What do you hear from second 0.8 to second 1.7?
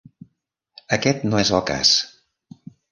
Aquest no és el